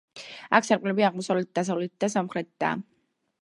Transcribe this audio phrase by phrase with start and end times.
[0.59, 2.81] აქ სარკმლები აღმოსავლეთით, დასავლეთით და სამხრეთითაა.